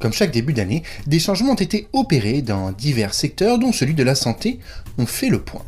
Comme 0.00 0.14
chaque 0.14 0.30
début 0.30 0.54
d'année, 0.54 0.82
des 1.06 1.18
changements 1.18 1.52
ont 1.52 1.54
été 1.54 1.86
opérés 1.92 2.40
dans 2.40 2.72
divers 2.72 3.12
secteurs, 3.12 3.58
dont 3.58 3.70
celui 3.70 3.92
de 3.94 4.02
la 4.02 4.14
santé. 4.14 4.58
On 4.96 5.04
fait 5.04 5.28
le 5.28 5.42
point. 5.42 5.64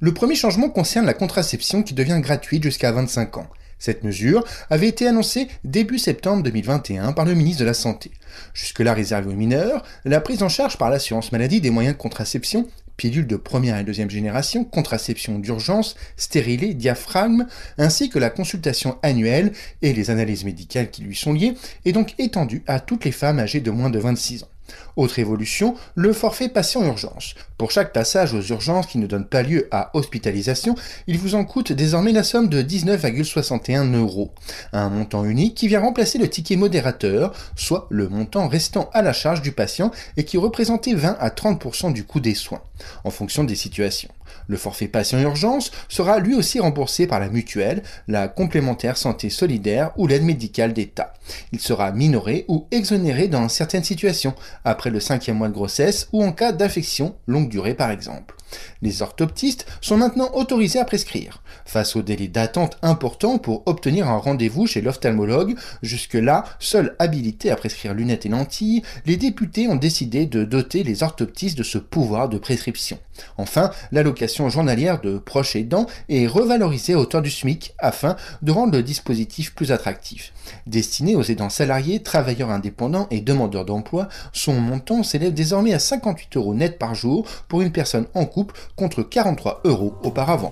Le 0.00 0.14
premier 0.14 0.36
changement 0.36 0.70
concerne 0.70 1.06
la 1.06 1.14
contraception 1.14 1.82
qui 1.82 1.94
devient 1.94 2.20
gratuite 2.22 2.62
jusqu'à 2.62 2.92
25 2.92 3.38
ans. 3.38 3.48
Cette 3.80 4.04
mesure 4.04 4.44
avait 4.70 4.86
été 4.86 5.08
annoncée 5.08 5.48
début 5.64 5.98
septembre 5.98 6.44
2021 6.44 7.12
par 7.12 7.24
le 7.24 7.34
ministre 7.34 7.60
de 7.60 7.66
la 7.66 7.74
Santé. 7.74 8.12
Jusque-là 8.54 8.94
réservée 8.94 9.32
aux 9.32 9.36
mineurs, 9.36 9.84
la 10.04 10.20
prise 10.20 10.44
en 10.44 10.48
charge 10.48 10.78
par 10.78 10.90
l'assurance 10.90 11.32
maladie 11.32 11.60
des 11.60 11.70
moyens 11.70 11.96
de 11.96 12.00
contraception 12.00 12.68
pilules 12.98 13.26
de 13.26 13.36
première 13.36 13.78
et 13.78 13.84
deuxième 13.84 14.10
génération, 14.10 14.64
contraception 14.64 15.38
d'urgence, 15.38 15.94
stérilé, 16.18 16.74
diaphragme, 16.74 17.46
ainsi 17.78 18.10
que 18.10 18.18
la 18.18 18.28
consultation 18.28 18.98
annuelle 19.02 19.52
et 19.80 19.94
les 19.94 20.10
analyses 20.10 20.44
médicales 20.44 20.90
qui 20.90 21.02
lui 21.02 21.16
sont 21.16 21.32
liées, 21.32 21.54
est 21.86 21.92
donc 21.92 22.14
étendue 22.18 22.62
à 22.66 22.80
toutes 22.80 23.06
les 23.06 23.12
femmes 23.12 23.38
âgées 23.38 23.60
de 23.60 23.70
moins 23.70 23.88
de 23.88 23.98
26 23.98 24.42
ans. 24.42 24.48
Autre 24.96 25.18
évolution, 25.18 25.76
le 25.94 26.12
forfait 26.12 26.48
patient 26.48 26.84
urgence. 26.84 27.34
Pour 27.58 27.72
chaque 27.72 27.92
passage 27.92 28.34
aux 28.34 28.40
urgences 28.40 28.86
qui 28.86 28.98
ne 28.98 29.08
donne 29.08 29.26
pas 29.26 29.42
lieu 29.42 29.66
à 29.72 29.90
hospitalisation, 29.94 30.76
il 31.08 31.18
vous 31.18 31.34
en 31.34 31.44
coûte 31.44 31.72
désormais 31.72 32.12
la 32.12 32.22
somme 32.22 32.48
de 32.48 32.62
19,61 32.62 33.96
euros. 33.96 34.30
Un 34.72 34.88
montant 34.88 35.24
unique 35.24 35.56
qui 35.56 35.66
vient 35.66 35.80
remplacer 35.80 36.18
le 36.18 36.30
ticket 36.30 36.54
modérateur, 36.54 37.34
soit 37.56 37.88
le 37.90 38.08
montant 38.08 38.46
restant 38.46 38.88
à 38.94 39.02
la 39.02 39.12
charge 39.12 39.42
du 39.42 39.50
patient 39.50 39.90
et 40.16 40.24
qui 40.24 40.38
représentait 40.38 40.94
20 40.94 41.16
à 41.18 41.30
30% 41.30 41.92
du 41.92 42.04
coût 42.04 42.20
des 42.20 42.36
soins, 42.36 42.62
en 43.02 43.10
fonction 43.10 43.42
des 43.42 43.56
situations. 43.56 44.10
Le 44.46 44.56
forfait 44.56 44.88
patient 44.88 45.18
urgence 45.18 45.70
sera 45.88 46.20
lui 46.20 46.34
aussi 46.34 46.60
remboursé 46.60 47.06
par 47.06 47.20
la 47.20 47.28
mutuelle, 47.28 47.82
la 48.06 48.28
complémentaire 48.28 48.96
santé 48.96 49.30
solidaire 49.30 49.90
ou 49.96 50.06
l'aide 50.06 50.22
médicale 50.22 50.72
d'État. 50.72 51.14
Il 51.52 51.60
sera 51.60 51.92
minoré 51.92 52.44
ou 52.48 52.66
exonéré 52.70 53.28
dans 53.28 53.48
certaines 53.48 53.84
situations, 53.84 54.34
après 54.64 54.90
le 54.90 55.00
cinquième 55.00 55.36
mois 55.36 55.48
de 55.48 55.54
grossesse 55.54 56.08
ou 56.12 56.22
en 56.22 56.32
cas 56.32 56.52
d'infection 56.52 57.16
longue 57.26 57.47
durée 57.48 57.74
par 57.74 57.90
exemple. 57.90 58.34
Les 58.82 59.02
orthoptistes 59.02 59.66
sont 59.80 59.96
maintenant 59.96 60.30
autorisés 60.34 60.78
à 60.78 60.84
prescrire. 60.84 61.42
Face 61.64 61.96
au 61.96 62.02
délai 62.02 62.28
d'attente 62.28 62.78
important 62.82 63.38
pour 63.38 63.62
obtenir 63.66 64.08
un 64.08 64.18
rendez-vous 64.18 64.66
chez 64.66 64.80
l'ophtalmologue, 64.80 65.56
jusque-là, 65.82 66.44
seuls 66.58 66.94
habilités 66.98 67.50
à 67.50 67.56
prescrire 67.56 67.94
lunettes 67.94 68.26
et 68.26 68.30
lentilles, 68.30 68.82
les 69.06 69.16
députés 69.16 69.68
ont 69.68 69.76
décidé 69.76 70.26
de 70.26 70.44
doter 70.44 70.82
les 70.82 71.02
orthoptistes 71.02 71.58
de 71.58 71.62
ce 71.62 71.78
pouvoir 71.78 72.28
de 72.28 72.38
prescription. 72.38 72.98
Enfin, 73.36 73.70
l'allocation 73.92 74.48
journalière 74.48 75.00
de 75.00 75.18
proches 75.18 75.56
aidants 75.56 75.86
est 76.08 76.26
revalorisée 76.26 76.94
à 76.94 76.98
hauteur 76.98 77.22
du 77.22 77.30
SMIC 77.30 77.74
afin 77.78 78.16
de 78.42 78.52
rendre 78.52 78.72
le 78.72 78.82
dispositif 78.82 79.54
plus 79.54 79.72
attractif. 79.72 80.32
Destiné 80.66 81.16
aux 81.16 81.22
aidants 81.22 81.50
salariés, 81.50 82.02
travailleurs 82.02 82.50
indépendants 82.50 83.08
et 83.10 83.20
demandeurs 83.20 83.64
d'emploi, 83.64 84.08
son 84.32 84.54
montant 84.60 85.02
s'élève 85.02 85.34
désormais 85.34 85.74
à 85.74 85.78
58 85.78 86.36
euros 86.36 86.54
net 86.54 86.78
par 86.78 86.94
jour 86.94 87.26
pour 87.48 87.60
une 87.60 87.72
personne 87.72 88.06
en 88.14 88.24
couple 88.38 88.54
contre 88.76 89.02
43 89.02 89.62
euros 89.64 89.94
auparavant. 90.04 90.50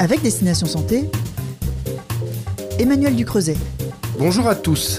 Avec 0.00 0.20
Destination 0.22 0.66
Santé, 0.66 1.04
Emmanuel 2.80 3.14
Ducreuset. 3.14 3.56
Bonjour 4.18 4.48
à 4.48 4.56
tous. 4.56 4.98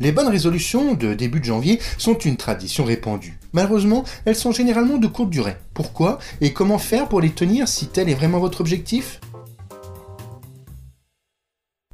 Les 0.00 0.12
bonnes 0.12 0.28
résolutions 0.28 0.94
de 0.94 1.12
début 1.12 1.40
de 1.40 1.44
janvier 1.44 1.78
sont 1.98 2.14
une 2.14 2.38
tradition 2.38 2.84
répandue. 2.84 3.38
Malheureusement, 3.52 4.04
elles 4.24 4.34
sont 4.34 4.52
généralement 4.52 4.96
de 4.96 5.06
courte 5.06 5.28
durée. 5.28 5.56
Pourquoi 5.74 6.18
et 6.40 6.54
comment 6.54 6.78
faire 6.78 7.06
pour 7.06 7.20
les 7.20 7.30
tenir 7.30 7.68
si 7.68 7.88
tel 7.88 8.08
est 8.08 8.14
vraiment 8.14 8.38
votre 8.38 8.62
objectif? 8.62 9.20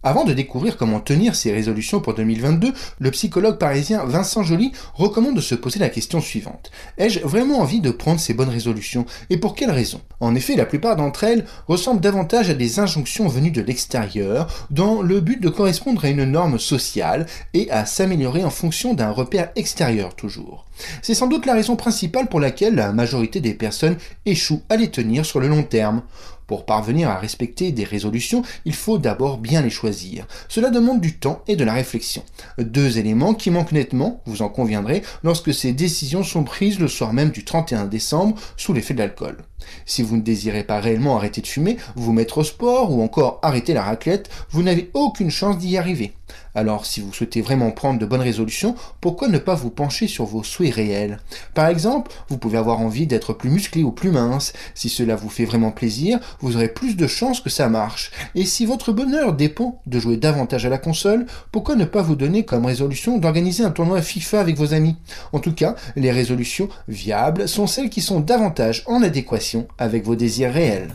Avant 0.02 0.24
de 0.24 0.32
découvrir 0.32 0.78
comment 0.78 1.00
tenir 1.00 1.34
ses 1.34 1.52
résolutions 1.52 2.00
pour 2.00 2.14
2022, 2.14 2.72
le 2.98 3.10
psychologue 3.10 3.58
parisien 3.58 4.04
Vincent 4.04 4.42
Joly 4.42 4.72
recommande 4.94 5.36
de 5.36 5.42
se 5.42 5.54
poser 5.54 5.78
la 5.78 5.90
question 5.90 6.22
suivante. 6.22 6.70
Ai-je 6.96 7.20
vraiment 7.20 7.58
envie 7.60 7.80
de 7.80 7.90
prendre 7.90 8.18
ces 8.18 8.32
bonnes 8.32 8.48
résolutions 8.48 9.04
Et 9.28 9.36
pour 9.36 9.54
quelles 9.54 9.70
raisons? 9.70 10.00
En 10.20 10.34
effet, 10.34 10.56
la 10.56 10.64
plupart 10.64 10.96
d'entre 10.96 11.24
elles 11.24 11.44
ressemblent 11.68 12.00
davantage 12.00 12.48
à 12.48 12.54
des 12.54 12.80
injonctions 12.80 13.28
venues 13.28 13.50
de 13.50 13.60
l'extérieur, 13.60 14.66
dans 14.70 15.02
le 15.02 15.20
but 15.20 15.40
de 15.40 15.50
correspondre 15.50 16.04
à 16.04 16.08
une 16.08 16.24
norme 16.24 16.58
sociale 16.58 17.26
et 17.52 17.70
à 17.70 17.84
s'améliorer 17.84 18.42
en 18.42 18.50
fonction 18.50 18.94
d'un 18.94 19.10
repère 19.10 19.50
extérieur 19.54 20.14
toujours. 20.14 20.64
C'est 21.02 21.14
sans 21.14 21.26
doute 21.26 21.46
la 21.46 21.54
raison 21.54 21.76
principale 21.76 22.28
pour 22.28 22.40
laquelle 22.40 22.74
la 22.74 22.92
majorité 22.92 23.40
des 23.40 23.54
personnes 23.54 23.96
échouent 24.26 24.62
à 24.68 24.76
les 24.76 24.90
tenir 24.90 25.24
sur 25.24 25.40
le 25.40 25.48
long 25.48 25.62
terme. 25.62 26.02
Pour 26.50 26.66
parvenir 26.66 27.08
à 27.08 27.16
respecter 27.16 27.70
des 27.70 27.84
résolutions, 27.84 28.42
il 28.64 28.74
faut 28.74 28.98
d'abord 28.98 29.38
bien 29.38 29.62
les 29.62 29.70
choisir. 29.70 30.26
Cela 30.48 30.70
demande 30.70 31.00
du 31.00 31.16
temps 31.16 31.42
et 31.46 31.54
de 31.54 31.62
la 31.62 31.74
réflexion. 31.74 32.24
Deux 32.58 32.98
éléments 32.98 33.34
qui 33.34 33.52
manquent 33.52 33.70
nettement, 33.70 34.20
vous 34.26 34.42
en 34.42 34.48
conviendrez, 34.48 35.02
lorsque 35.22 35.54
ces 35.54 35.72
décisions 35.72 36.24
sont 36.24 36.42
prises 36.42 36.80
le 36.80 36.88
soir 36.88 37.12
même 37.12 37.30
du 37.30 37.44
31 37.44 37.84
décembre 37.84 38.34
sous 38.56 38.72
l'effet 38.72 38.94
de 38.94 38.98
l'alcool. 38.98 39.44
Si 39.86 40.02
vous 40.02 40.16
ne 40.16 40.22
désirez 40.22 40.64
pas 40.64 40.80
réellement 40.80 41.16
arrêter 41.16 41.40
de 41.40 41.46
fumer, 41.46 41.76
vous 41.94 42.12
mettre 42.12 42.38
au 42.38 42.42
sport 42.44 42.90
ou 42.90 43.00
encore 43.00 43.38
arrêter 43.42 43.72
la 43.72 43.84
raclette, 43.84 44.28
vous 44.50 44.64
n'avez 44.64 44.90
aucune 44.92 45.30
chance 45.30 45.56
d'y 45.56 45.78
arriver. 45.78 46.14
Alors 46.54 46.86
si 46.86 47.00
vous 47.00 47.12
souhaitez 47.12 47.40
vraiment 47.42 47.70
prendre 47.70 47.98
de 47.98 48.06
bonnes 48.06 48.20
résolutions, 48.20 48.74
pourquoi 49.00 49.28
ne 49.28 49.38
pas 49.38 49.54
vous 49.54 49.70
pencher 49.70 50.08
sur 50.08 50.24
vos 50.24 50.42
souhaits 50.42 50.74
réels? 50.74 51.18
Par 51.54 51.68
exemple, 51.68 52.10
vous 52.28 52.38
pouvez 52.38 52.58
avoir 52.58 52.80
envie 52.80 53.06
d'être 53.06 53.32
plus 53.32 53.50
musclé 53.50 53.82
ou 53.82 53.92
plus 53.92 54.10
mince. 54.10 54.52
Si 54.74 54.88
cela 54.88 55.16
vous 55.16 55.28
fait 55.28 55.44
vraiment 55.44 55.70
plaisir, 55.70 56.18
vous 56.40 56.56
aurez 56.56 56.68
plus 56.68 56.96
de 56.96 57.06
chances 57.06 57.40
que 57.40 57.50
ça 57.50 57.68
marche. 57.68 58.10
Et 58.34 58.44
si 58.44 58.66
votre 58.66 58.92
bonheur 58.92 59.32
dépend 59.34 59.80
de 59.86 60.00
jouer 60.00 60.16
davantage 60.16 60.66
à 60.66 60.68
la 60.68 60.78
console, 60.78 61.26
pourquoi 61.52 61.76
ne 61.76 61.84
pas 61.84 62.02
vous 62.02 62.16
donner 62.16 62.44
comme 62.44 62.66
résolution 62.66 63.18
d'organiser 63.18 63.64
un 63.64 63.70
tournoi 63.70 64.02
FIFA 64.02 64.40
avec 64.40 64.56
vos 64.56 64.74
amis? 64.74 64.96
En 65.32 65.38
tout 65.38 65.54
cas, 65.54 65.76
les 65.96 66.10
résolutions 66.10 66.68
viables 66.88 67.48
sont 67.48 67.66
celles 67.66 67.90
qui 67.90 68.00
sont 68.00 68.20
davantage 68.20 68.82
en 68.86 69.02
adéquation 69.02 69.68
avec 69.78 70.04
vos 70.04 70.16
désirs 70.16 70.52
réels. 70.52 70.94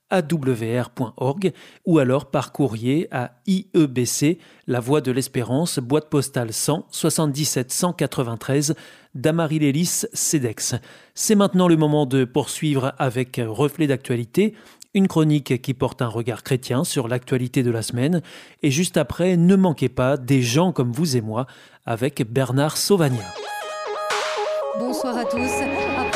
awr.org 0.11 1.53
ou 1.85 1.99
alors 1.99 2.29
par 2.29 2.51
courrier 2.51 3.07
à 3.11 3.31
IEBC, 3.47 4.37
La 4.67 4.79
Voie 4.79 5.01
de 5.01 5.11
l'Espérance, 5.11 5.79
boîte 5.79 6.09
postale 6.09 6.53
100 6.53 6.87
77 6.91 7.71
193 7.71 8.75
d'Amarie-Lélis 9.15 10.05
CEDEX. 10.13 10.75
C'est 11.15 11.35
maintenant 11.35 11.67
le 11.67 11.77
moment 11.77 12.05
de 12.05 12.25
poursuivre 12.25 12.93
avec 12.99 13.41
Reflet 13.43 13.87
d'actualité 13.87 14.53
une 14.93 15.07
chronique 15.07 15.61
qui 15.61 15.73
porte 15.73 16.01
un 16.01 16.07
regard 16.07 16.43
chrétien 16.43 16.83
sur 16.83 17.07
l'actualité 17.07 17.63
de 17.63 17.71
la 17.71 17.81
semaine, 17.81 18.21
et 18.61 18.71
juste 18.71 18.97
après, 18.97 19.37
ne 19.37 19.55
manquez 19.55 19.89
pas 19.89 20.17
des 20.17 20.41
gens 20.41 20.71
comme 20.71 20.91
vous 20.91 21.15
et 21.15 21.21
moi 21.21 21.47
avec 21.85 22.29
Bernard 22.29 22.77
Sauvagna. 22.77 23.33
Bonsoir 24.77 25.17
à 25.17 25.25
tous. 25.25 26.10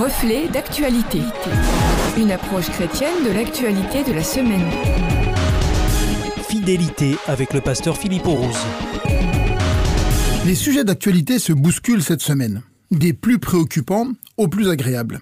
Reflet 0.00 0.48
d'actualité. 0.48 1.20
Une 2.16 2.30
approche 2.30 2.70
chrétienne 2.70 3.22
de 3.22 3.32
l'actualité 3.32 4.02
de 4.02 4.12
la 4.14 4.24
semaine. 4.24 4.64
Fidélité 6.48 7.16
avec 7.26 7.52
le 7.52 7.60
pasteur 7.60 7.98
Philippe 7.98 8.24
Rose. 8.24 8.64
Les 10.46 10.54
sujets 10.54 10.84
d'actualité 10.84 11.38
se 11.38 11.52
bousculent 11.52 12.02
cette 12.02 12.22
semaine, 12.22 12.62
des 12.90 13.12
plus 13.12 13.38
préoccupants 13.38 14.06
aux 14.38 14.48
plus 14.48 14.70
agréables. 14.70 15.20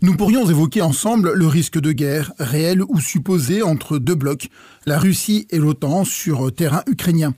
Nous 0.00 0.16
pourrions 0.16 0.48
évoquer 0.48 0.80
ensemble 0.80 1.34
le 1.34 1.46
risque 1.46 1.78
de 1.78 1.92
guerre, 1.92 2.32
réel 2.38 2.82
ou 2.88 3.00
supposé, 3.00 3.62
entre 3.62 3.98
deux 3.98 4.14
blocs, 4.14 4.48
la 4.86 4.98
Russie 4.98 5.46
et 5.50 5.58
l'OTAN 5.58 6.04
sur 6.04 6.50
terrain 6.50 6.82
ukrainien, 6.86 7.34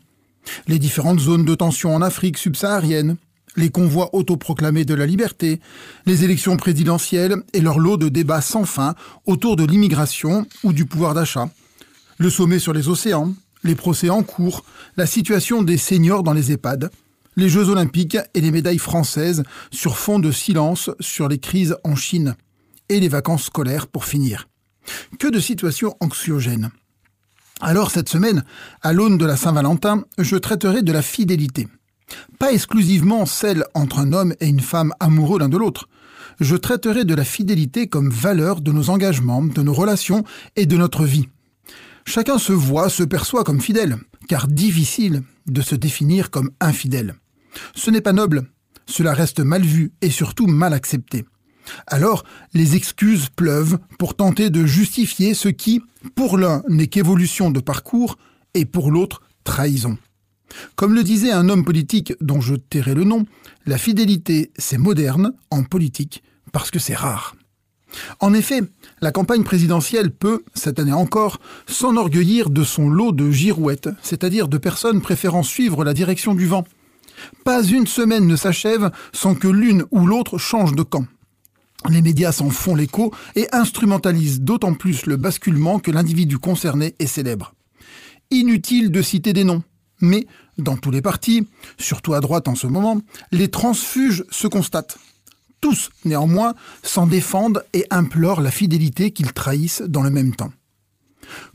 les 0.69 0.79
différentes 0.79 1.19
zones 1.19 1.45
de 1.45 1.55
tension 1.57 1.97
en 1.97 2.01
Afrique 2.01 2.39
subsaharienne, 2.39 3.17
les 3.57 3.71
convois 3.71 4.15
autoproclamés 4.15 4.85
de 4.85 4.95
la 4.95 5.07
liberté, 5.07 5.61
les 6.05 6.25
élections 6.25 6.57
présidentielles 6.57 7.37
et 7.53 7.61
leur 7.61 7.79
lot 7.79 7.97
de 7.97 8.09
débats 8.09 8.41
sans 8.41 8.65
fin 8.65 8.95
autour 9.27 9.57
de 9.57 9.65
l'immigration 9.65 10.47
ou 10.63 10.73
du 10.73 10.85
pouvoir 10.85 11.15
d'achat, 11.15 11.49
le 12.19 12.31
sommet 12.31 12.59
sur 12.59 12.73
les 12.73 12.89
océans, 12.89 13.35
les 13.65 13.75
procès 13.75 14.11
en 14.11 14.23
cours, 14.23 14.65
la 14.97 15.07
situation 15.07 15.63
des 15.63 15.79
seniors 15.79 16.23
dans 16.23 16.33
les 16.33 16.53
EHPAD, 16.53 16.91
les 17.37 17.49
Jeux 17.49 17.69
olympiques 17.69 18.19
et 18.35 18.41
les 18.41 18.51
médailles 18.51 18.79
françaises 18.79 19.43
sur 19.71 19.99
fond 19.99 20.19
de 20.19 20.33
silence 20.33 20.91
sur 21.01 21.29
les 21.29 21.39
crises 21.39 21.77
en 21.85 21.97
Chine, 21.97 22.35
et 22.89 23.01
les 23.01 23.09
vacances 23.09 23.45
scolaires 23.45 23.87
pour 23.87 24.05
finir. 24.05 24.49
Que 25.19 25.29
de 25.29 25.41
situations 25.41 25.97
anxiogènes. 26.01 26.71
Alors 27.61 27.91
cette 27.91 28.09
semaine, 28.09 28.45
à 28.83 28.93
l'aune 28.93 29.19
de 29.19 29.27
la 29.27 29.37
Saint-Valentin, 29.37 30.05
je 30.19 30.37
traiterai 30.37 30.83
de 30.83 30.93
la 30.93 31.03
fidélité. 31.03 31.69
Pas 32.39 32.53
exclusivement 32.53 33.27
celle 33.27 33.65
entre 33.75 33.99
un 33.99 34.13
homme 34.13 34.35
et 34.41 34.47
une 34.47 34.61
femme 34.61 34.93
amoureux 35.01 35.39
l'un 35.39 35.49
de 35.49 35.57
l'autre. 35.57 35.89
Je 36.41 36.57
traiterai 36.57 37.05
de 37.05 37.15
la 37.15 37.25
fidélité 37.25 37.87
comme 37.87 38.11
valeur 38.11 38.61
de 38.61 38.73
nos 38.73 38.91
engagements, 38.91 39.43
de 39.43 39.63
nos 39.63 39.73
relations 39.73 40.25
et 40.55 40.67
de 40.67 40.77
notre 40.77 41.05
vie. 41.05 41.29
Chacun 42.05 42.39
se 42.39 42.53
voit, 42.53 42.89
se 42.89 43.03
perçoit 43.03 43.43
comme 43.43 43.61
fidèle, 43.61 43.99
car 44.29 44.47
difficile 44.47 45.23
de 45.47 45.63
se 45.63 45.75
définir 45.75 46.31
comme 46.31 46.51
infidèle. 46.61 47.15
Ce 47.75 47.91
n'est 47.91 48.01
pas 48.01 48.13
noble, 48.13 48.47
cela 48.87 49.13
reste 49.13 49.41
mal 49.41 49.63
vu 49.63 49.93
et 50.03 50.11
surtout 50.11 50.47
mal 50.47 50.73
accepté. 50.73 51.25
Alors, 51.87 52.25
les 52.55 52.77
excuses 52.77 53.29
pleuvent 53.29 53.79
pour 53.99 54.15
tenter 54.15 54.51
de 54.51 54.65
justifier 54.67 55.35
ce 55.35 55.49
qui, 55.49 55.83
pour 56.15 56.39
l'un, 56.39 56.63
n'est 56.69 56.87
qu'évolution 56.87 57.51
de 57.51 57.61
parcours 57.61 58.19
et 58.55 58.65
pour 58.65 58.91
l'autre, 58.91 59.23
trahison. 59.43 59.99
Comme 60.75 60.95
le 60.95 61.03
disait 61.03 61.33
un 61.33 61.49
homme 61.49 61.65
politique 61.65 62.15
dont 62.21 62.41
je 62.41 62.55
tairai 62.55 62.95
le 62.95 63.05
nom, 63.05 63.27
la 63.67 63.79
fidélité, 63.79 64.51
c'est 64.57 64.79
moderne 64.79 65.33
en 65.51 65.63
politique 65.63 66.23
parce 66.53 66.71
que 66.71 66.79
c'est 66.79 66.95
rare. 66.95 67.37
En 68.21 68.35
effet, 68.35 68.63
la 69.01 69.13
campagne 69.13 69.45
présidentielle 69.45 70.11
peut, 70.11 70.45
cette 70.55 70.79
année 70.79 70.93
encore, 70.93 71.39
s'enorgueillir 71.67 72.51
de 72.51 72.65
son 72.65 72.89
lot 72.89 73.13
de 73.13 73.31
girouettes, 73.31 73.89
c'est-à-dire 74.03 74.49
de 74.49 74.59
personnes 74.59 75.01
préférant 75.01 75.43
suivre 75.43 75.85
la 75.85 75.95
direction 75.95 76.35
du 76.35 76.47
vent, 76.47 76.65
pas 77.45 77.63
une 77.63 77.87
semaine 77.87 78.27
ne 78.27 78.37
s'achève 78.37 78.91
sans 79.13 79.35
que 79.35 79.49
l'une 79.49 79.85
ou 79.91 80.07
l'autre 80.07 80.39
change 80.39 80.75
de 80.75 80.83
camp. 80.83 81.07
Les 81.89 82.03
médias 82.03 82.33
s'en 82.33 82.51
font 82.51 82.75
l'écho 82.75 83.13
et 83.37 83.47
instrumentalisent 83.53 84.41
d'autant 84.41 84.75
plus 84.75 85.07
le 85.07 85.17
basculement 85.17 85.79
que 85.79 85.91
l'individu 85.91 86.39
concerné 86.39 86.95
est 86.99 87.07
célèbre. 87.07 87.55
Inutile 88.31 88.91
de 88.91 89.03
citer 89.03 89.33
des 89.33 89.45
noms, 89.45 89.63
mais 90.01 90.27
dans 90.59 90.77
tous 90.77 90.91
les 90.91 91.03
partis, 91.03 91.47
surtout 91.79 92.15
à 92.15 92.21
droite 92.21 92.49
en 92.49 92.55
ce 92.55 92.67
moment, 92.67 93.01
les 93.33 93.49
transfuges 93.49 94.25
se 94.31 94.47
constatent. 94.47 94.99
Tous, 95.61 95.91
néanmoins, 96.05 96.55
s'en 96.83 97.07
défendent 97.07 97.65
et 97.73 97.87
implorent 97.91 98.41
la 98.41 98.51
fidélité 98.51 99.11
qu'ils 99.11 99.33
trahissent 99.33 99.83
dans 99.83 100.03
le 100.03 100.11
même 100.11 100.35
temps. 100.35 100.53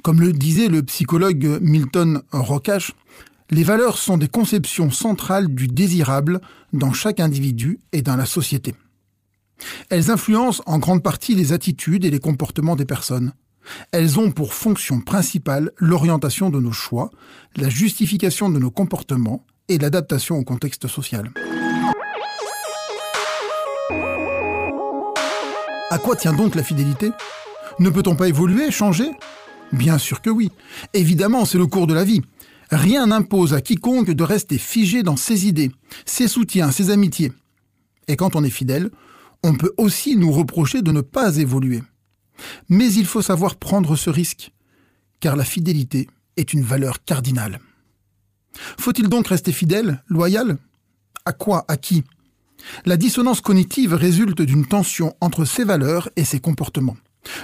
Comme 0.03 0.19
le 0.19 0.33
disait 0.33 0.67
le 0.67 0.83
psychologue 0.83 1.59
Milton 1.61 2.21
Rocache, 2.31 2.93
les 3.51 3.63
valeurs 3.63 3.97
sont 3.97 4.17
des 4.17 4.27
conceptions 4.27 4.91
centrales 4.91 5.53
du 5.53 5.67
désirable 5.67 6.41
dans 6.73 6.93
chaque 6.93 7.19
individu 7.19 7.79
et 7.91 8.01
dans 8.01 8.15
la 8.15 8.25
société. 8.25 8.75
Elles 9.89 10.09
influencent 10.09 10.63
en 10.65 10.79
grande 10.79 11.03
partie 11.03 11.35
les 11.35 11.53
attitudes 11.53 12.05
et 12.05 12.09
les 12.09 12.19
comportements 12.19 12.75
des 12.75 12.85
personnes. 12.85 13.33
Elles 13.91 14.19
ont 14.19 14.31
pour 14.31 14.53
fonction 14.53 15.01
principale 15.01 15.71
l'orientation 15.77 16.49
de 16.49 16.59
nos 16.59 16.71
choix, 16.71 17.09
la 17.55 17.69
justification 17.69 18.49
de 18.49 18.59
nos 18.59 18.71
comportements 18.71 19.45
et 19.67 19.77
l'adaptation 19.77 20.37
au 20.37 20.43
contexte 20.43 20.87
social. 20.87 21.31
À 25.89 25.97
quoi 25.97 26.15
tient 26.15 26.33
donc 26.33 26.55
la 26.55 26.63
fidélité? 26.63 27.11
Ne 27.79 27.89
peut-on 27.89 28.15
pas 28.15 28.29
évoluer, 28.29 28.71
changer? 28.71 29.11
Bien 29.73 29.97
sûr 29.97 30.21
que 30.21 30.29
oui. 30.29 30.51
Évidemment, 30.93 31.45
c'est 31.45 31.57
le 31.57 31.67
cours 31.67 31.87
de 31.87 31.93
la 31.93 32.03
vie. 32.03 32.21
Rien 32.71 33.07
n'impose 33.07 33.53
à 33.53 33.61
quiconque 33.61 34.11
de 34.11 34.23
rester 34.23 34.57
figé 34.57 35.03
dans 35.03 35.17
ses 35.17 35.47
idées, 35.47 35.71
ses 36.05 36.29
soutiens, 36.29 36.71
ses 36.71 36.89
amitiés. 36.89 37.33
Et 38.07 38.15
quand 38.15 38.35
on 38.35 38.43
est 38.43 38.49
fidèle, 38.49 38.89
on 39.43 39.55
peut 39.55 39.73
aussi 39.77 40.15
nous 40.15 40.31
reprocher 40.31 40.81
de 40.81 40.91
ne 40.91 41.01
pas 41.01 41.35
évoluer. 41.37 41.81
Mais 42.69 42.91
il 42.93 43.05
faut 43.05 43.21
savoir 43.21 43.55
prendre 43.55 43.95
ce 43.95 44.09
risque, 44.09 44.51
car 45.19 45.35
la 45.35 45.43
fidélité 45.43 46.07
est 46.37 46.53
une 46.53 46.63
valeur 46.63 47.03
cardinale. 47.03 47.59
Faut-il 48.77 49.07
donc 49.07 49.27
rester 49.27 49.51
fidèle, 49.51 50.03
loyal? 50.07 50.57
À 51.25 51.33
quoi 51.33 51.65
À 51.67 51.77
qui? 51.77 52.03
La 52.85 52.97
dissonance 52.97 53.41
cognitive 53.41 53.93
résulte 53.93 54.41
d'une 54.41 54.65
tension 54.65 55.15
entre 55.21 55.45
ses 55.45 55.63
valeurs 55.63 56.09
et 56.15 56.25
ses 56.25 56.39
comportements. 56.39 56.97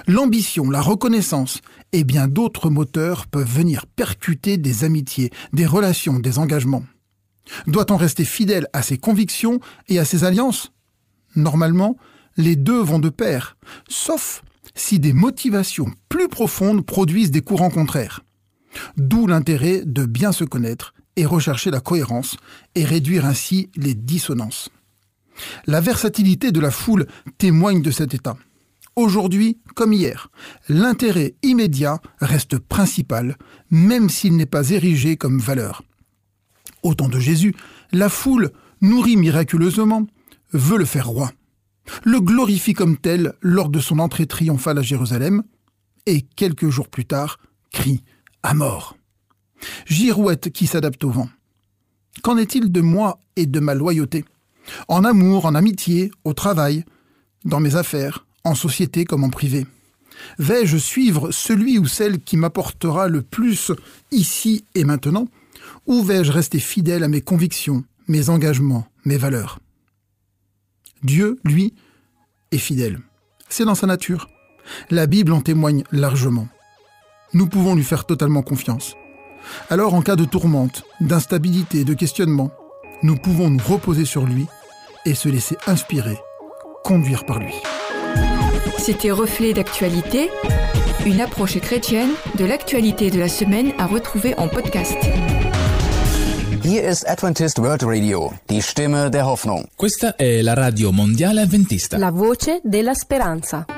L'ambition, 0.06 0.70
la 0.70 0.80
reconnaissance 0.80 1.60
et 1.92 2.04
bien 2.04 2.28
d'autres 2.28 2.70
moteurs 2.70 3.26
peuvent 3.26 3.48
venir 3.48 3.86
percuter 3.86 4.58
des 4.58 4.84
amitiés, 4.84 5.30
des 5.52 5.66
relations, 5.66 6.18
des 6.18 6.38
engagements. 6.38 6.84
Doit-on 7.66 7.96
rester 7.96 8.24
fidèle 8.24 8.66
à 8.72 8.82
ses 8.82 8.98
convictions 8.98 9.60
et 9.88 9.98
à 9.98 10.04
ses 10.04 10.24
alliances? 10.24 10.72
Normalement, 11.36 11.96
les 12.36 12.56
deux 12.56 12.80
vont 12.80 12.98
de 12.98 13.08
pair, 13.08 13.56
sauf 13.88 14.42
si 14.78 14.98
des 14.98 15.12
motivations 15.12 15.92
plus 16.08 16.28
profondes 16.28 16.84
produisent 16.84 17.30
des 17.30 17.42
courants 17.42 17.70
contraires. 17.70 18.20
D'où 18.96 19.26
l'intérêt 19.26 19.82
de 19.84 20.04
bien 20.04 20.32
se 20.32 20.44
connaître 20.44 20.94
et 21.16 21.26
rechercher 21.26 21.70
la 21.70 21.80
cohérence 21.80 22.36
et 22.74 22.84
réduire 22.84 23.26
ainsi 23.26 23.70
les 23.76 23.94
dissonances. 23.94 24.70
La 25.66 25.80
versatilité 25.80 26.52
de 26.52 26.60
la 26.60 26.70
foule 26.70 27.06
témoigne 27.38 27.82
de 27.82 27.90
cet 27.90 28.14
état. 28.14 28.36
Aujourd'hui 28.96 29.58
comme 29.74 29.92
hier, 29.92 30.30
l'intérêt 30.68 31.34
immédiat 31.42 32.00
reste 32.20 32.58
principal, 32.58 33.36
même 33.70 34.08
s'il 34.08 34.36
n'est 34.36 34.46
pas 34.46 34.70
érigé 34.70 35.16
comme 35.16 35.38
valeur. 35.38 35.82
Au 36.82 36.94
temps 36.94 37.08
de 37.08 37.20
Jésus, 37.20 37.54
la 37.92 38.08
foule, 38.08 38.50
nourrie 38.80 39.16
miraculeusement, 39.16 40.06
veut 40.52 40.78
le 40.78 40.84
faire 40.84 41.08
roi. 41.08 41.32
Le 42.04 42.20
glorifie 42.20 42.74
comme 42.74 42.96
tel 42.96 43.34
lors 43.40 43.68
de 43.68 43.80
son 43.80 43.98
entrée 43.98 44.26
triomphale 44.26 44.78
à 44.78 44.82
Jérusalem, 44.82 45.42
et 46.06 46.22
quelques 46.22 46.68
jours 46.70 46.88
plus 46.88 47.04
tard, 47.04 47.38
crie 47.70 48.02
à 48.42 48.54
mort. 48.54 48.96
Girouette 49.86 50.50
qui 50.50 50.66
s'adapte 50.66 51.04
au 51.04 51.10
vent. 51.10 51.28
Qu'en 52.22 52.36
est-il 52.36 52.72
de 52.72 52.80
moi 52.80 53.20
et 53.36 53.46
de 53.46 53.60
ma 53.60 53.74
loyauté? 53.74 54.24
En 54.88 55.04
amour, 55.04 55.46
en 55.46 55.54
amitié, 55.54 56.10
au 56.24 56.34
travail, 56.34 56.84
dans 57.44 57.60
mes 57.60 57.76
affaires, 57.76 58.26
en 58.44 58.54
société 58.54 59.04
comme 59.04 59.24
en 59.24 59.30
privé 59.30 59.66
Vais-je 60.38 60.76
suivre 60.76 61.30
celui 61.30 61.78
ou 61.78 61.86
celle 61.86 62.20
qui 62.20 62.36
m'apportera 62.36 63.08
le 63.08 63.22
plus 63.22 63.72
ici 64.10 64.64
et 64.74 64.84
maintenant 64.84 65.28
Ou 65.86 66.02
vais-je 66.02 66.32
rester 66.32 66.58
fidèle 66.58 67.04
à 67.04 67.08
mes 67.08 67.20
convictions, 67.20 67.84
mes 68.08 68.28
engagements, 68.28 68.88
mes 69.04 69.16
valeurs? 69.16 69.60
Dieu, 71.02 71.38
lui, 71.44 71.74
est 72.50 72.58
fidèle. 72.58 72.98
C'est 73.48 73.64
dans 73.64 73.74
sa 73.74 73.86
nature. 73.86 74.28
La 74.90 75.06
Bible 75.06 75.32
en 75.32 75.40
témoigne 75.40 75.84
largement. 75.92 76.48
Nous 77.34 77.46
pouvons 77.46 77.74
lui 77.74 77.84
faire 77.84 78.04
totalement 78.04 78.42
confiance. 78.42 78.96
Alors 79.70 79.94
en 79.94 80.02
cas 80.02 80.16
de 80.16 80.24
tourmente, 80.24 80.84
d'instabilité, 81.00 81.84
de 81.84 81.94
questionnement, 81.94 82.50
nous 83.02 83.16
pouvons 83.16 83.50
nous 83.50 83.62
reposer 83.64 84.04
sur 84.04 84.26
lui 84.26 84.46
et 85.04 85.14
se 85.14 85.28
laisser 85.28 85.56
inspirer, 85.66 86.18
conduire 86.84 87.24
par 87.24 87.38
lui. 87.38 87.54
C'était 88.78 89.10
Reflet 89.10 89.52
d'actualité, 89.52 90.30
une 91.06 91.20
approche 91.20 91.58
chrétienne 91.60 92.10
de 92.36 92.44
l'actualité 92.44 93.10
de 93.10 93.18
la 93.18 93.28
semaine 93.28 93.72
à 93.78 93.86
retrouver 93.86 94.34
en 94.38 94.48
podcast. 94.48 94.98
Hier 96.68 96.86
ist 96.86 97.08
Adventist 97.08 97.58
World 97.58 97.82
Radio, 97.82 98.30
die 98.50 98.60
Stimme 98.60 99.08
der 99.08 99.24
Hoffnung. 99.24 99.68
Questa 99.74 100.16
è 100.16 100.42
la 100.42 100.52
radio 100.52 100.92
mondiale 100.92 101.40
avventista. 101.40 101.96
La 101.96 102.10
voce 102.10 102.60
della 102.62 102.92
speranza. 102.92 103.77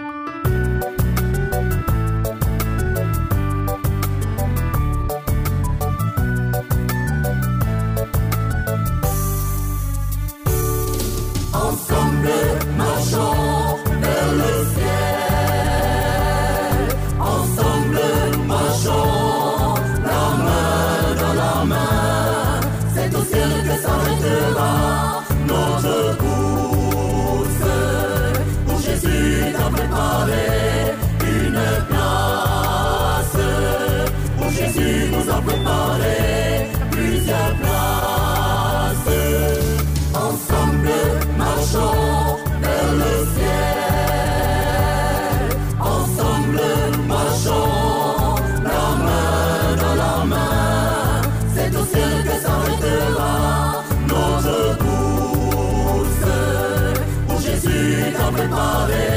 T'a 58.20 58.30
préparé 58.30 59.08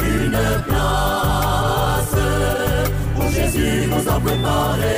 une 0.00 0.38
place. 0.68 2.16
Où 3.16 3.22
Jésus 3.32 3.88
nous 3.90 4.08
a 4.08 4.20
préparé 4.20 4.97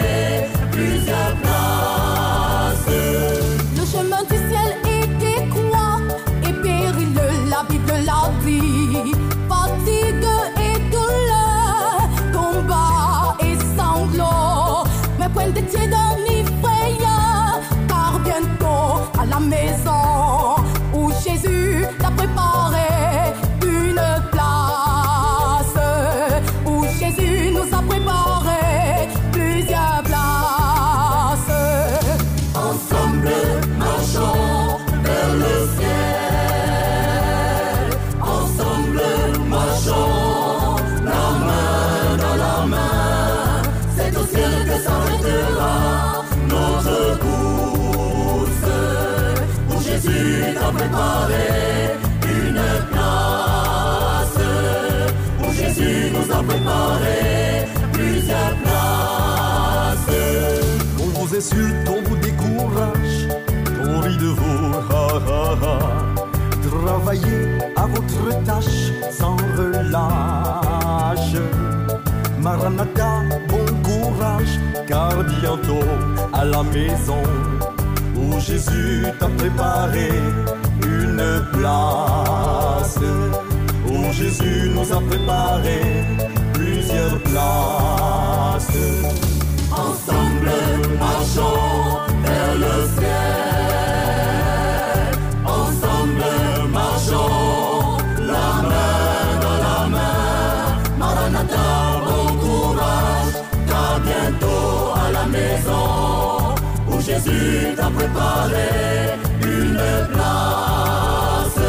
T'a 50.71 50.77
préparé 50.77 51.99
une 52.23 52.63
place. 52.93 54.39
Où 55.41 55.53
Jésus 55.53 56.13
nous 56.13 56.33
a 56.33 56.43
préparé 56.45 57.67
plusieurs 57.93 58.55
places. 58.63 60.17
On 61.01 61.07
vous 61.19 61.37
insulte, 61.37 61.89
on 61.89 62.09
vous 62.09 62.17
décourage, 62.19 63.27
on 63.85 64.01
rit 64.01 64.17
de 64.17 64.31
ha. 64.93 65.09
Travaillez 66.63 67.59
à 67.75 67.87
votre 67.87 68.45
tâche 68.45 68.93
sans 69.11 69.37
relâche. 69.57 71.37
Maranatha, 72.39 73.23
bon 73.49 73.67
courage, 73.83 74.61
car 74.87 75.25
bientôt 75.25 75.85
à 76.33 76.45
la 76.45 76.63
maison 76.63 77.23
où 78.31 78.41
Jésus 78.41 79.05
t'a 79.19 79.29
préparé 79.29 80.09
une 80.83 81.45
place. 81.53 82.99
Où 83.87 84.13
Jésus 84.13 84.71
nous 84.75 84.93
a 84.93 85.01
préparé 85.01 85.81
plusieurs 86.55 87.19
places. 87.23 88.77
Ensemble, 89.73 90.51
marchons 90.99 91.99
vers 92.23 92.55
le 92.55 92.89
ciel. 92.99 93.50
Jésus 107.25 107.75
t'a 107.77 107.91
préparé 107.91 109.19
une 109.43 110.07
place. 110.13 111.61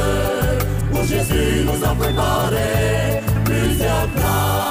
Où 0.94 1.06
Jésus 1.06 1.66
nous 1.66 1.86
a 1.86 1.96
préparé 1.96 3.22
plusieurs 3.44 4.08
places. 4.16 4.71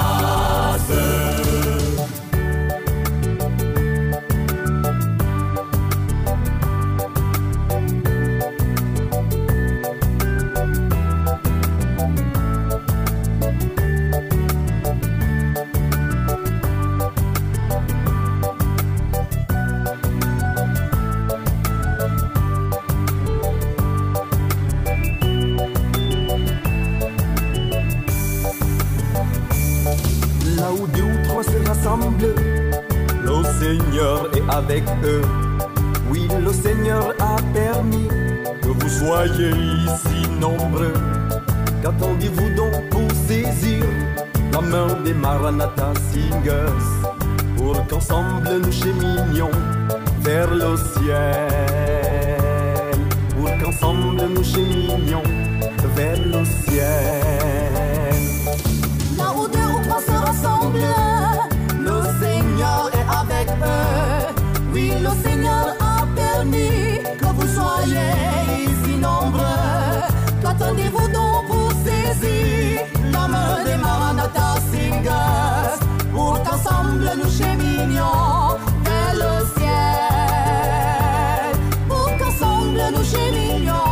Le 33.23 33.43
Seigneur 33.59 34.29
est 34.35 34.49
avec 34.49 34.83
eux. 35.03 35.21
Oui, 36.09 36.27
le 36.43 36.53
Seigneur 36.53 37.13
a 37.19 37.35
permis 37.53 38.07
que 38.61 38.67
vous 38.67 38.89
soyez 38.89 39.49
ici 39.49 40.29
nombreux. 40.39 40.93
Qu'attendez-vous 41.81 42.55
donc 42.55 42.89
pour 42.89 43.11
saisir 43.27 43.83
la 44.53 44.61
main 44.61 44.87
des 45.03 45.13
Maranatha 45.13 45.93
Singers 46.11 46.85
pour 47.57 47.85
qu'ensemble 47.87 48.49
nous 48.63 48.71
cheminions 48.71 49.51
vers 50.21 50.53
le 50.53 50.77
ciel? 50.77 51.47
Pour 53.35 53.49
qu'ensemble 53.61 54.21
nous 54.33 54.43
cheminions 54.43 55.23
vers 55.95 56.17
le 56.17 56.45
ciel. 56.45 58.15
Là 59.17 59.33
où 59.35 59.47
deux 59.47 59.59
ou 59.59 59.81
trois 59.83 60.01
se 60.01 60.11
rassemblent, 60.11 61.10
oui, 64.73 64.93
le 65.01 65.09
Seigneur 65.27 65.75
a 65.79 66.05
permis 66.15 66.99
que 67.19 67.25
vous 67.25 67.47
soyez 67.47 68.67
si 68.83 68.95
nombreux. 68.97 69.41
Qu'attendez-vous 70.41 71.07
donc 71.09 71.47
pour 71.47 71.71
saisir 71.85 72.81
l'âme 73.11 73.37
des 73.65 73.75
Maranatha 73.77 74.55
Singers? 74.71 75.79
Pour 76.13 76.41
qu'ensemble 76.43 77.11
nous 77.21 77.29
cheminions 77.29 78.57
vers 78.85 79.13
le 79.15 79.45
ciel. 79.57 81.51
Pour 81.87 82.09
qu'ensemble 82.17 82.81
nous 82.95 83.03
cheminions. 83.03 83.90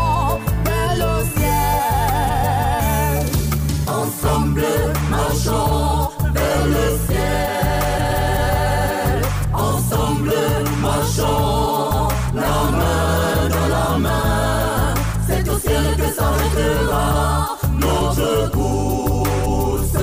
sera 16.60 17.58
notre 17.86 18.52
course. 18.52 19.98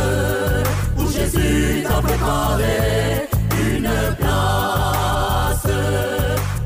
Où 0.98 1.04
Jésus 1.16 1.82
t'a 1.88 2.00
préparé 2.00 3.28
une 3.68 3.90
place. 4.20 5.68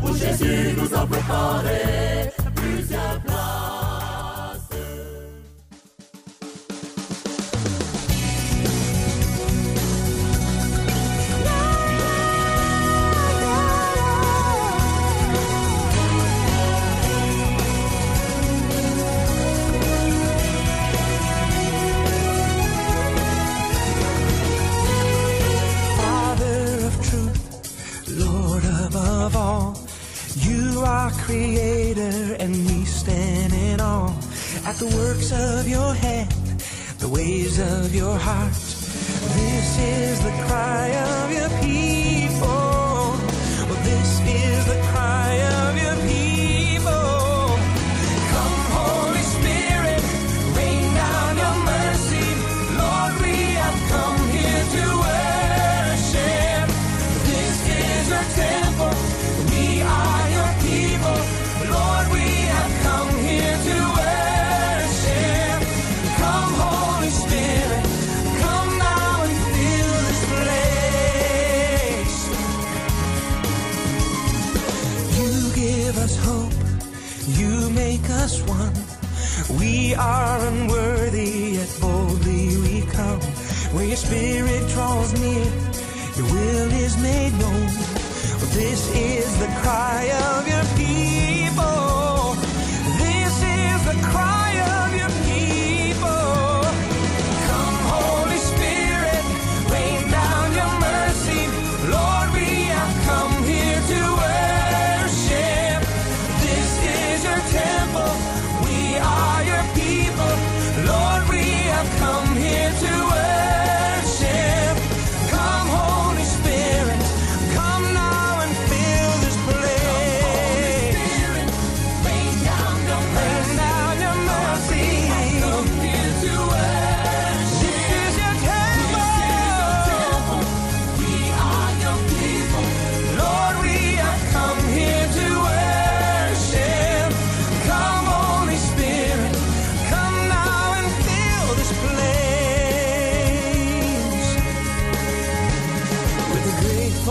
Où 0.03 0.17
Jésus 0.17 0.75
nous 0.77 0.95
a 0.99 1.07
préparé 1.07 2.30
creator 31.31 32.35
and 32.41 32.53
we 32.67 32.85
stand 32.85 33.53
in 33.53 33.81
awe 33.81 34.13
at 34.67 34.75
the 34.83 34.87
works 34.99 35.31
of 35.31 35.69
your 35.69 35.95
hand, 35.95 36.31
the 36.99 37.09
ways 37.09 37.61
of 37.61 37.95
your 37.95 38.17
heart. 38.19 38.53
This 39.39 39.69
is 39.79 40.21
the 40.25 40.35
cry 40.47 40.89
of 40.89 41.33
your 41.33 41.49
people. 41.61 42.00
We 79.91 79.97
are 79.97 80.47
unworthy, 80.47 81.55
yet 81.59 81.77
boldly 81.81 82.57
we 82.59 82.83
come. 82.93 83.19
Where 83.75 83.87
your 83.87 83.97
spirit 83.97 84.69
draws 84.69 85.13
near, 85.21 85.45
your 86.15 86.27
will 86.33 86.71
is 86.71 86.97
made 87.03 87.33
known. 87.33 87.67
This 88.55 88.95
is 88.95 89.37
the 89.41 89.49
cry 89.63 90.09
of 90.37 90.47
your 90.47 90.63
people. 90.77 90.80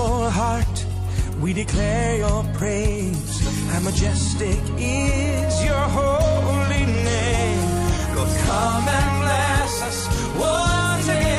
Grateful 0.09 0.29
heart, 0.31 0.85
we 1.39 1.53
declare 1.53 2.17
your 2.17 2.43
praise. 2.55 3.69
How 3.71 3.79
majestic 3.81 4.59
is 4.77 5.63
your 5.63 5.85
holy 5.99 6.85
name. 6.85 8.15
Lord, 8.15 8.29
come 8.45 8.87
and 8.87 9.21
bless 9.23 9.81
us 9.83 10.07
once 10.35 11.07
again. 11.09 11.38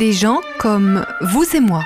Des 0.00 0.14
gens 0.14 0.40
comme 0.58 1.04
vous 1.20 1.44
et 1.54 1.60
moi. 1.60 1.84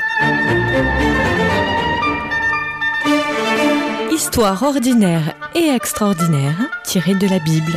Histoire 4.13 4.63
ordinaire 4.63 5.35
et 5.57 5.67
extraordinaire 5.71 6.57
tirée 6.85 7.17
de 7.17 7.27
la 7.27 7.41
Bible. 7.41 7.77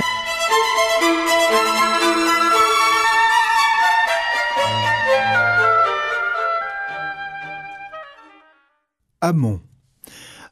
Amon. 9.21 9.59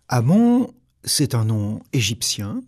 Amon, 0.09 0.73
c'est 1.03 1.35
un 1.35 1.45
nom 1.45 1.79
égyptien 1.93 2.63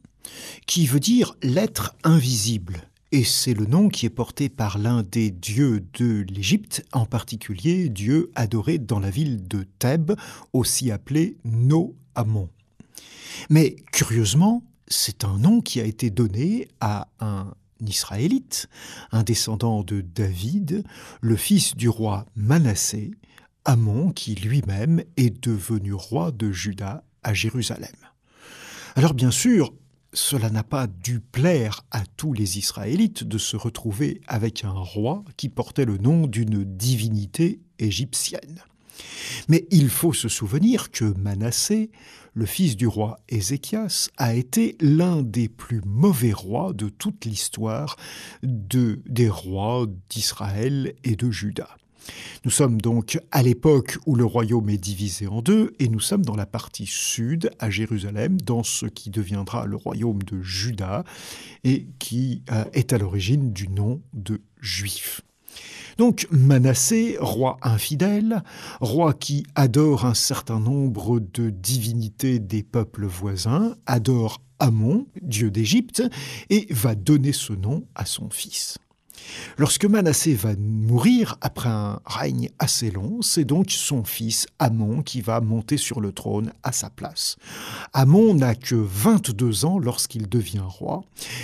qui 0.67 0.86
veut 0.86 0.99
dire 0.99 1.34
l'être 1.41 1.95
invisible. 2.03 2.88
Et 3.13 3.24
c'est 3.24 3.54
le 3.54 3.65
nom 3.65 3.88
qui 3.88 4.06
est 4.06 4.10
porté 4.10 4.50
par 4.50 4.78
l'un 4.78 5.02
des 5.02 5.32
dieux 5.32 5.86
de 5.93 6.26
l'Égypte, 6.30 6.86
en 6.91 7.06
particulier 7.06 7.88
Dieu 7.88 8.32
adoré 8.36 8.80
dans 8.80 9.00
la 9.00 9.10
ville 9.10 9.48
de 9.48 9.63
Thèbes, 9.80 10.13
aussi 10.52 10.91
appelé 10.91 11.38
No-Amon. 11.46 12.50
Mais 13.50 13.78
curieusement, 13.93 14.62
c'est 14.88 15.24
un 15.24 15.38
nom 15.38 15.62
qui 15.62 15.80
a 15.80 15.86
été 15.86 16.10
donné 16.10 16.67
à 16.82 17.08
un 17.22 17.54
Israélite, 17.80 18.67
un 19.12 19.24
descendant 19.24 19.84
de 19.84 20.02
David, 20.02 20.84
le 21.22 21.36
fils 21.38 21.76
du 21.78 21.88
roi 21.88 22.26
Manassé, 22.36 23.12
Amon 23.63 24.12
qui 24.12 24.36
lui-même 24.36 25.04
est 25.15 25.43
devenu 25.43 25.93
roi 25.93 26.32
de 26.32 26.52
Juda 26.52 27.04
à 27.24 27.34
Jérusalem. 27.34 27.96
Alors 28.96 29.13
bien 29.13 29.32
sûr, 29.32 29.74
cela 30.17 30.49
n'a 30.49 30.63
pas 30.63 30.88
dû 30.88 31.19
plaire 31.19 31.86
à 31.91 32.03
tous 32.17 32.34
les 32.34 32.58
Israélites 32.58 33.23
de 33.23 33.38
se 33.38 33.56
retrouver 33.56 34.21
avec 34.27 34.63
un 34.65 34.71
roi 34.71 35.23
qui 35.38 35.47
portait 35.47 35.86
le 35.86 35.97
nom 35.97 36.25
d'une 36.25 36.63
divinité 36.63 37.62
égyptienne. 37.77 38.63
Mais 39.47 39.67
il 39.69 39.89
faut 39.89 40.13
se 40.13 40.27
souvenir 40.27 40.89
que 40.89 41.06
Manassé, 41.06 41.91
le 42.34 42.47
fils 42.47 42.75
du 42.75 42.88
roi 42.88 43.19
Ézéchias, 43.30 44.10
a 44.17 44.34
été 44.34 44.75
l'un 44.82 45.21
des 45.21 45.49
plus 45.49 45.82
mauvais 45.86 46.34
rois 46.34 46.73
de 46.73 46.89
toute 46.89 47.25
l'histoire 47.25 47.95
de, 48.41 49.03
des 49.06 49.30
rois 49.30 49.86
d'Israël 50.10 50.95
et 51.03 51.15
de 51.15 51.30
Juda. 51.30 51.69
Nous 52.46 52.52
sommes 52.52 52.82
donc 52.82 53.20
à 53.32 53.43
l'époque 53.43 53.98
où 54.06 54.15
le 54.15 54.26
royaume 54.26 54.70
est 54.70 54.78
divisé 54.78 55.28
en 55.28 55.41
deux 55.41 55.74
et 55.80 55.89
nous 55.89 56.00
sommes 56.00 56.24
dans 56.24 56.36
la 56.36 56.46
partie 56.46 56.86
sud, 56.86 57.52
à 57.60 57.70
Jérusalem, 57.70 58.39
dans 58.41 58.63
ce 58.63 58.86
qui 58.86 59.10
deviendra 59.10 59.65
le 59.65 59.76
royaume 59.76 60.24
de 60.24 60.41
Juda 60.41 61.04
et 61.63 61.88
qui 62.00 62.43
euh, 62.52 62.65
est 62.74 62.93
à 62.93 62.98
l'origine 62.98 63.52
du 63.52 63.67
nom 63.67 64.02
de 64.13 64.41
Juif. 64.62 65.22
Donc 65.98 66.28
Manassé, 66.30 67.17
roi 67.20 67.58
infidèle, 67.63 68.43
roi 68.82 69.13
qui 69.13 69.46
adore 69.56 70.06
un 70.06 70.13
certain 70.13 70.60
nombre 70.60 71.20
de 71.20 71.50
divinités 71.50 72.39
des 72.39 72.62
peuples 72.62 73.06
voisins, 73.06 73.76
adore 73.88 74.41
Amon, 74.60 75.08
dieu 75.22 75.52
d'Égypte, 75.52 76.04
et 76.50 76.67
va 76.70 76.96
donner 76.96 77.34
ce 77.34 77.54
nom 77.54 77.86
à 77.96 78.06
son 78.06 78.30
fils. 78.30 78.78
Lorsque 79.58 79.86
Manassé 79.86 80.34
va 80.34 80.56
mourir 80.58 81.38
après 81.41 81.69
un 81.69 81.99
règne 82.06 82.49
assez 82.60 82.91
long, 82.91 83.21
c'est 83.21 83.45
donc 83.45 83.71
son 83.71 84.03
fils 84.03 84.47
Amon 84.60 85.01
qui 85.01 85.21
va 85.21 85.41
monter 85.41 85.77
sur 85.77 86.01
le 86.01 86.12
trône 86.12 86.53
à 86.63 86.71
sa 86.71 86.89
place. 86.89 87.38
Amon 87.93 88.34
n'a 88.36 88.56
que 88.56 88.75
22 88.75 89.65
ans 89.65 89.80
lorsqu'il 89.80 90.30
devient 90.30 90.63
roi, 90.65 91.03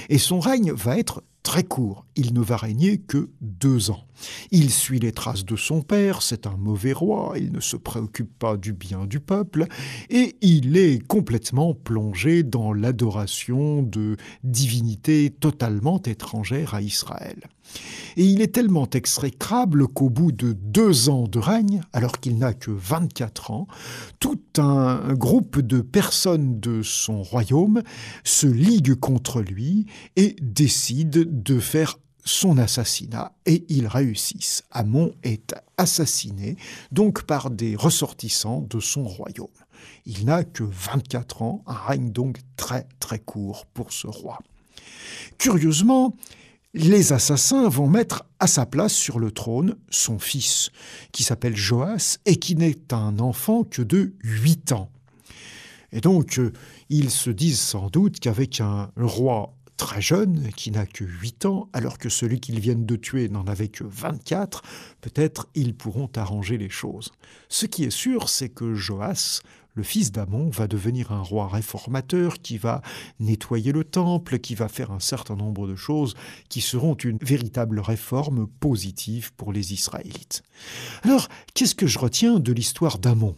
et 0.09 0.17
son 0.17 0.39
règne 0.39 0.71
va 0.71 0.97
être 0.97 1.23
très 1.43 1.63
court. 1.63 2.05
Il 2.15 2.33
ne 2.33 2.41
va 2.41 2.57
régner 2.57 2.97
que 2.97 3.29
deux 3.41 3.91
ans. 3.91 4.05
Il 4.51 4.71
suit 4.71 4.99
les 4.99 5.11
traces 5.11 5.43
de 5.43 5.55
son 5.55 5.81
père, 5.81 6.21
c'est 6.21 6.47
un 6.47 6.55
mauvais 6.55 6.93
roi, 6.93 7.33
il 7.35 7.51
ne 7.51 7.59
se 7.59 7.75
préoccupe 7.75 8.31
pas 8.39 8.55
du 8.55 8.71
bien 8.73 9.05
du 9.05 9.19
peuple, 9.19 9.67
et 10.09 10.37
il 10.41 10.77
est 10.77 11.05
complètement 11.05 11.73
plongé 11.73 12.43
dans 12.43 12.73
l'adoration 12.73 13.83
de 13.83 14.15
divinités 14.43 15.29
totalement 15.31 16.01
étrangères 16.01 16.73
à 16.73 16.81
Israël. 16.81 17.43
Et 18.17 18.25
il 18.25 18.41
est 18.41 18.53
tellement 18.53 18.87
exécrable 18.89 19.87
qu'au 19.87 20.09
bout 20.09 20.31
de 20.31 20.53
deux 20.53 21.09
ans 21.09 21.27
de 21.27 21.39
règne, 21.39 21.81
alors 21.93 22.19
qu'il 22.19 22.37
n'a 22.37 22.53
que 22.53 22.71
24 22.71 23.51
ans, 23.51 23.67
tout 24.19 24.41
un 24.57 25.13
groupe 25.13 25.59
de 25.59 25.81
personnes 25.81 26.59
de 26.59 26.81
son 26.81 27.23
royaume 27.23 27.81
se 28.23 28.47
ligue 28.47 28.95
contre 28.95 29.41
lui 29.41 29.87
et 30.15 30.35
décide 30.41 31.43
de 31.43 31.59
faire 31.59 31.97
son 32.25 32.57
assassinat 32.57 33.33
et 33.45 33.65
ils 33.69 33.87
réussissent. 33.87 34.63
Amon 34.71 35.13
est 35.23 35.55
assassiné 35.77 36.55
donc 36.91 37.23
par 37.23 37.49
des 37.49 37.75
ressortissants 37.75 38.65
de 38.69 38.79
son 38.79 39.03
royaume. 39.03 39.47
Il 40.05 40.25
n'a 40.25 40.43
que 40.43 40.63
24 40.63 41.41
ans, 41.41 41.63
un 41.67 41.73
règne 41.73 42.11
donc 42.11 42.39
très 42.55 42.87
très 42.99 43.19
court 43.19 43.65
pour 43.65 43.91
ce 43.91 44.07
roi. 44.07 44.39
Curieusement, 45.37 46.15
les 46.73 47.13
assassins 47.13 47.69
vont 47.69 47.87
mettre 47.87 48.25
à 48.39 48.47
sa 48.47 48.65
place 48.65 48.93
sur 48.93 49.19
le 49.19 49.31
trône 49.31 49.75
son 49.89 50.17
fils, 50.17 50.71
qui 51.11 51.23
s'appelle 51.23 51.55
Joas 51.55 52.17
et 52.25 52.37
qui 52.37 52.55
n'est 52.55 52.93
un 52.93 53.19
enfant 53.19 53.63
que 53.63 53.81
de 53.81 54.13
8 54.23 54.71
ans. 54.71 54.89
Et 55.91 56.01
donc, 56.01 56.39
euh, 56.39 56.51
ils 56.89 57.11
se 57.11 57.29
disent 57.29 57.61
sans 57.61 57.89
doute 57.89 58.19
qu'avec 58.19 58.59
un 58.59 58.91
roi 58.97 59.53
très 59.77 60.01
jeune, 60.01 60.49
qui 60.55 60.71
n'a 60.71 60.85
que 60.85 61.03
8 61.03 61.45
ans, 61.45 61.69
alors 61.73 61.97
que 61.97 62.09
celui 62.09 62.39
qu'ils 62.39 62.59
viennent 62.59 62.85
de 62.85 62.95
tuer 62.95 63.29
n'en 63.29 63.45
avait 63.45 63.67
que 63.67 63.83
24, 63.83 64.63
peut-être 65.01 65.49
ils 65.55 65.75
pourront 65.75 66.09
arranger 66.15 66.57
les 66.57 66.69
choses. 66.69 67.11
Ce 67.49 67.65
qui 67.65 67.83
est 67.83 67.91
sûr, 67.91 68.29
c'est 68.29 68.49
que 68.49 68.73
Joas, 68.73 69.41
le 69.73 69.83
fils 69.83 70.11
d'Amon 70.11 70.49
va 70.49 70.67
devenir 70.67 71.11
un 71.11 71.21
roi 71.21 71.47
réformateur 71.47 72.41
qui 72.41 72.57
va 72.57 72.81
nettoyer 73.19 73.71
le 73.71 73.83
temple, 73.83 74.39
qui 74.39 74.55
va 74.55 74.67
faire 74.67 74.91
un 74.91 74.99
certain 74.99 75.35
nombre 75.35 75.67
de 75.67 75.75
choses 75.75 76.13
qui 76.49 76.61
seront 76.61 76.93
une 76.95 77.17
véritable 77.17 77.79
réforme 77.79 78.47
positive 78.59 79.33
pour 79.33 79.51
les 79.51 79.73
Israélites. 79.73 80.43
Alors, 81.03 81.27
qu'est-ce 81.53 81.75
que 81.75 81.87
je 81.87 81.99
retiens 81.99 82.39
de 82.39 82.53
l'histoire 82.53 82.99
d'Amon? 82.99 83.35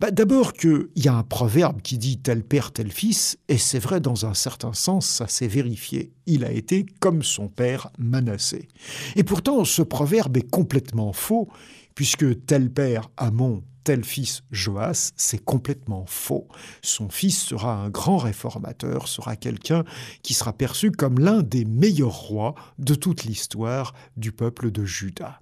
Bah, 0.00 0.10
D'abord 0.10 0.52
qu'il 0.52 0.88
y 0.96 1.08
a 1.08 1.14
un 1.14 1.22
proverbe 1.22 1.82
qui 1.82 1.98
dit 1.98 2.18
tel 2.18 2.42
père, 2.42 2.72
tel 2.72 2.90
fils, 2.90 3.38
et 3.48 3.58
c'est 3.58 3.78
vrai 3.78 4.00
dans 4.00 4.26
un 4.26 4.34
certain 4.34 4.72
sens, 4.72 5.06
ça 5.06 5.28
s'est 5.28 5.48
vérifié. 5.48 6.12
Il 6.26 6.44
a 6.44 6.52
été 6.52 6.86
comme 7.00 7.22
son 7.22 7.48
père 7.48 7.90
Manassé. 7.98 8.68
Et 9.16 9.24
pourtant, 9.24 9.64
ce 9.64 9.82
proverbe 9.82 10.36
est 10.36 10.50
complètement 10.50 11.12
faux, 11.12 11.48
puisque 11.94 12.46
tel 12.46 12.70
père 12.70 13.10
Amon, 13.16 13.62
tel 13.88 14.04
fils 14.04 14.42
Joas, 14.50 15.12
c'est 15.16 15.42
complètement 15.42 16.04
faux. 16.06 16.46
Son 16.82 17.08
fils 17.08 17.42
sera 17.42 17.72
un 17.72 17.88
grand 17.88 18.18
réformateur, 18.18 19.08
sera 19.08 19.34
quelqu'un 19.34 19.82
qui 20.22 20.34
sera 20.34 20.52
perçu 20.52 20.90
comme 20.90 21.18
l'un 21.18 21.40
des 21.40 21.64
meilleurs 21.64 22.12
rois 22.12 22.54
de 22.78 22.94
toute 22.94 23.24
l'histoire 23.24 23.94
du 24.18 24.30
peuple 24.30 24.70
de 24.70 24.84
Juda. 24.84 25.40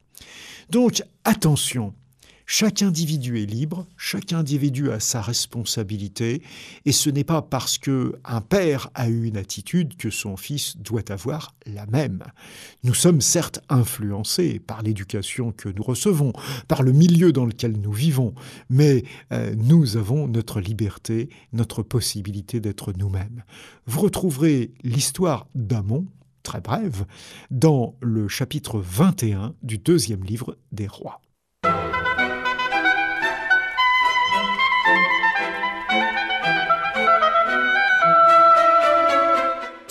Donc 0.70 1.02
attention, 1.24 1.92
chaque 2.48 2.82
individu 2.82 3.42
est 3.42 3.46
libre, 3.46 3.86
chaque 3.96 4.32
individu 4.32 4.92
a 4.92 5.00
sa 5.00 5.20
responsabilité, 5.20 6.42
et 6.84 6.92
ce 6.92 7.10
n'est 7.10 7.24
pas 7.24 7.42
parce 7.42 7.76
que 7.76 8.14
un 8.24 8.40
père 8.40 8.88
a 8.94 9.08
eu 9.08 9.24
une 9.24 9.36
attitude 9.36 9.96
que 9.96 10.10
son 10.10 10.36
fils 10.36 10.76
doit 10.76 11.10
avoir 11.10 11.56
la 11.66 11.86
même. 11.86 12.22
Nous 12.84 12.94
sommes 12.94 13.20
certes 13.20 13.60
influencés 13.68 14.60
par 14.60 14.82
l'éducation 14.82 15.50
que 15.50 15.68
nous 15.68 15.82
recevons, 15.82 16.32
par 16.68 16.84
le 16.84 16.92
milieu 16.92 17.32
dans 17.32 17.46
lequel 17.46 17.80
nous 17.80 17.92
vivons, 17.92 18.32
mais 18.70 19.02
euh, 19.32 19.52
nous 19.56 19.96
avons 19.96 20.28
notre 20.28 20.60
liberté, 20.60 21.28
notre 21.52 21.82
possibilité 21.82 22.60
d'être 22.60 22.92
nous-mêmes. 22.92 23.42
Vous 23.86 24.00
retrouverez 24.00 24.70
l'histoire 24.84 25.48
d'Amon, 25.56 26.06
très 26.44 26.60
brève, 26.60 27.06
dans 27.50 27.96
le 28.00 28.28
chapitre 28.28 28.78
21 28.78 29.54
du 29.64 29.78
deuxième 29.78 30.22
livre 30.22 30.56
des 30.70 30.86
rois. 30.86 31.20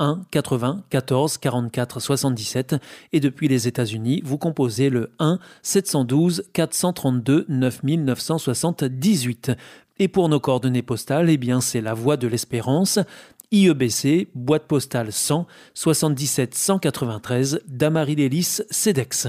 1 0.00 0.22
80 0.32 0.82
14 0.90 1.38
44 1.38 2.00
77 2.00 2.74
et 3.12 3.20
depuis 3.20 3.46
les 3.46 3.68
États-Unis, 3.68 4.22
vous 4.24 4.38
composez 4.38 4.90
le 4.90 5.12
1 5.20 5.38
712 5.62 6.46
432 6.52 7.46
9978. 7.48 9.52
Et 10.00 10.08
pour 10.08 10.28
nos 10.28 10.40
coordonnées 10.40 10.82
postales, 10.82 11.30
eh 11.30 11.36
bien 11.36 11.60
c'est 11.60 11.82
la 11.82 11.94
Voie 11.94 12.16
de 12.16 12.26
l'Espérance, 12.26 12.98
IEBC, 13.52 14.28
boîte 14.34 14.66
postale 14.66 15.12
100 15.12 15.46
77 15.74 16.54
193 16.54 17.60
Damary-Lélis, 17.68 18.62
CEDEX. 18.70 19.28